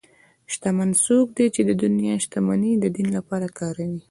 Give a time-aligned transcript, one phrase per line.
[0.53, 3.99] شتمن څوک دی چې د دنیا شتمني د دین لپاره کاروي.